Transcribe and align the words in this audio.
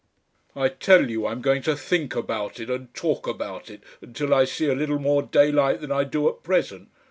I 0.55 0.69
tell 0.69 1.11
you 1.11 1.27
I'm 1.27 1.43
going 1.43 1.61
to 1.61 1.75
think 1.77 2.15
about 2.15 2.59
it 2.59 2.71
and 2.71 2.91
talk 2.95 3.27
about 3.27 3.69
it 3.69 3.83
until 4.01 4.33
I 4.33 4.45
see 4.45 4.65
a 4.67 4.73
little 4.75 4.97
more 4.97 5.21
daylight 5.21 5.79
than 5.79 5.91
I 5.91 6.05
do 6.05 6.27
at 6.27 6.41
present. 6.41 6.89